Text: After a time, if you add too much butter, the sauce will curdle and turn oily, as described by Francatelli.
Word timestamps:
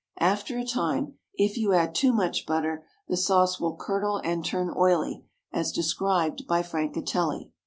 After 0.17 0.57
a 0.57 0.65
time, 0.65 1.19
if 1.35 1.57
you 1.59 1.73
add 1.73 1.93
too 1.93 2.11
much 2.11 2.47
butter, 2.47 2.83
the 3.07 3.15
sauce 3.15 3.59
will 3.59 3.75
curdle 3.77 4.19
and 4.23 4.43
turn 4.43 4.73
oily, 4.75 5.25
as 5.53 5.71
described 5.71 6.47
by 6.47 6.63
Francatelli. 6.63 7.51